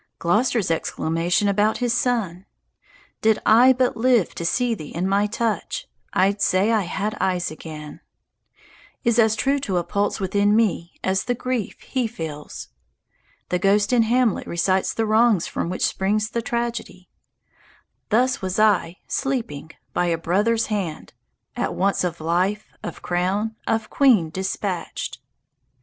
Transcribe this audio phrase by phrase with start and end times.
[0.17, 2.47] Gloster's exclamation about his son,
[3.21, 7.51] "Did I but live to see thee in my touch, I'd say I had eyes
[7.51, 7.99] again,"
[9.03, 12.69] is as true to a pulse within me as the grief he feels.
[13.49, 17.07] The ghost in "Hamlet" recites the wrongs from which springs the tragedy:
[18.09, 21.13] Thus was I, sleeping, by a brother's hand.
[21.55, 25.19] At once of life, of crown, of queen dispatch'd.